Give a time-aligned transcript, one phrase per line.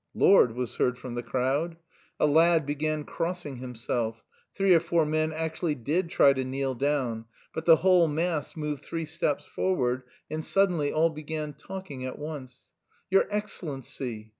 [0.15, 1.77] "Lord!" was heard from the crowd.
[2.19, 4.23] A lad began crossing himself;
[4.55, 8.83] three or four men actually did try to kneel down, but the whole mass moved
[8.83, 12.71] three steps forward, and suddenly all began talking at once:
[13.11, 14.29] "Your Excellency...